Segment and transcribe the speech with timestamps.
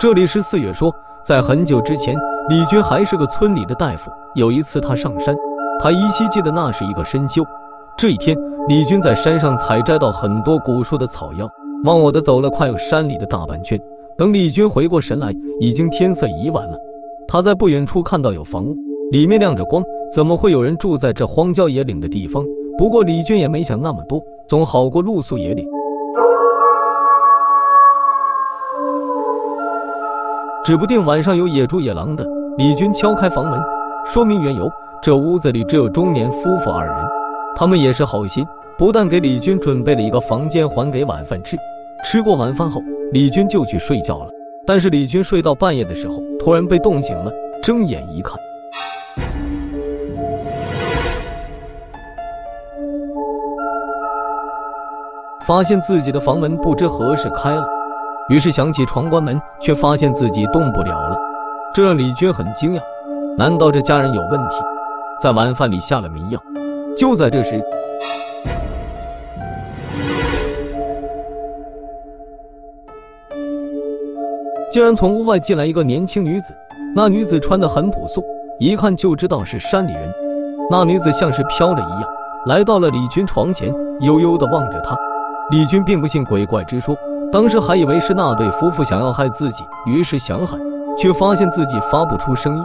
[0.00, 0.94] 这里是四月说，
[1.24, 2.14] 在很久之前，
[2.48, 4.12] 李军还是个村里的大夫。
[4.36, 5.34] 有一次他上山，
[5.82, 7.42] 他依稀记得那是一个深秋。
[7.96, 8.36] 这一天，
[8.68, 11.50] 李军在山上采摘到很多古树的草药，
[11.82, 13.76] 忘我的走了快有山里的大半圈。
[14.16, 16.78] 等李军回过神来，已经天色已晚了。
[17.26, 18.76] 他在不远处看到有房屋，
[19.10, 22.44] 里面亮着光，怎么会有人住在这荒郊野岭的地方？
[22.78, 25.66] 不过李军也没想那么多，总好过露宿野岭。
[30.68, 32.26] 指不定晚上有野猪野狼的。
[32.58, 33.58] 李军敲开房门，
[34.04, 34.70] 说明缘由。
[35.00, 36.94] 这屋子里只有中年夫妇二人，
[37.56, 38.46] 他们也是好心，
[38.76, 41.56] 不但给李军准备了一个房间，还给晚饭吃。
[42.04, 42.82] 吃过晚饭后，
[43.12, 44.26] 李军就去睡觉了。
[44.66, 47.32] 但是李军睡到半夜的时候，突然被冻醒了，
[47.62, 48.38] 睁眼一看，
[55.46, 57.77] 发现自己的房门不知何时开了。
[58.28, 61.16] 于是想起床关门，却发现自己动不了了，
[61.74, 62.80] 这让李军很惊讶。
[63.38, 64.56] 难道这家人有问题，
[65.22, 66.38] 在晚饭里下了迷药？
[66.98, 67.62] 就在这时，
[74.70, 76.54] 竟然从屋外进来一个年轻女子。
[76.94, 78.22] 那女子穿的很朴素，
[78.58, 80.12] 一看就知道是山里人。
[80.70, 82.04] 那女子像是飘了一样，
[82.44, 84.94] 来到了李军床前，悠悠的望着他。
[85.50, 86.94] 李军并不信鬼怪之说。
[87.30, 90.58] 当时还以为是那对夫妇想要害自己，于是想喊，
[90.96, 92.64] 却发现自己发不出声音。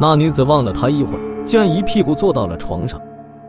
[0.00, 2.98] 那女子望了他一会儿，竟然一屁股坐到了床上。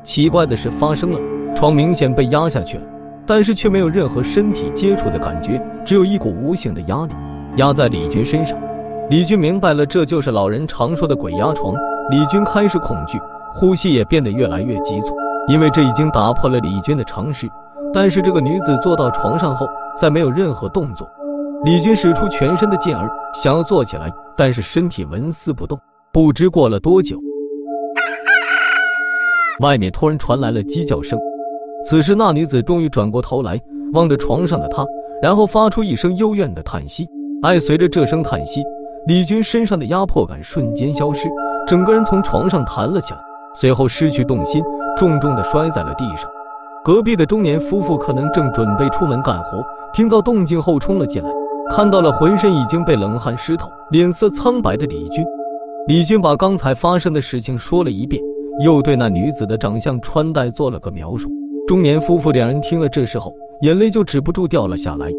[0.03, 1.19] 奇怪的事发生了，
[1.55, 2.83] 床明显被压下去了，
[3.25, 7.13] 但是却没有任何身体接触的感觉，只有一股无形的压力
[7.55, 8.59] 压在李军身上。
[9.09, 11.73] 李军明白了，这就是老人常说的鬼压床。
[12.09, 13.17] 李军开始恐惧，
[13.53, 15.15] 呼吸也变得越来越急促，
[15.47, 17.47] 因为这已经打破了李军的常识。
[17.91, 19.67] 但是这个女子坐到床上后，
[19.99, 21.07] 再没有任何动作。
[21.63, 25.77] 李军使出全身的劲儿，想要坐起来，但是身体纹丝不动。
[26.11, 27.19] 不知过了多久，
[29.59, 31.19] 外面突然传来了鸡叫声。
[31.85, 33.59] 此时，那女子终于转过头来，
[33.93, 34.85] 望着床上的他，
[35.21, 37.07] 然后发出一声幽怨的叹息。
[37.43, 38.63] 哎，随着这声叹息，
[39.05, 41.29] 李军身上的压迫感瞬间消失，
[41.67, 43.19] 整个人从床上弹了起来，
[43.53, 44.63] 随后失去重心，
[44.97, 46.29] 重重的摔在了地上。
[46.83, 49.63] 隔壁的中年夫妇可能正准备出门干活，
[49.93, 51.29] 听到动静后冲了进来，
[51.71, 55.25] 看到了浑身已经被冷汗湿透、脸色苍白的李军。
[55.87, 58.21] 李军把刚才发生的事情说了一遍，
[58.63, 61.29] 又对那女子的长相、穿戴做了个描述。
[61.67, 65.11] 中年夫妇两人听了这时候，眼泪就止不住掉了下来。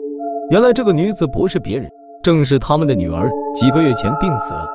[0.51, 1.91] 原来这个女子不是别人，
[2.23, 4.67] 正是他们的女儿，几个月前病死了，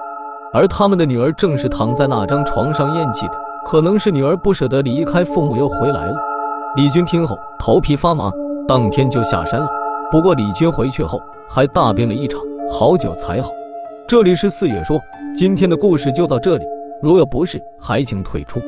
[0.54, 3.34] 而他们的女儿正是躺在那张床上咽气的。
[3.66, 6.16] 可能是女儿不舍得离开父母，又回来了。
[6.76, 8.32] 李军听后头皮发麻，
[8.68, 9.68] 当天就下山了。
[10.16, 12.40] 不过李军回去后还大病了一场，
[12.72, 13.50] 好久才好。
[14.08, 14.98] 这里是四月说，
[15.36, 16.64] 今天的故事就到这里，
[17.02, 18.62] 如有不适，还请退出。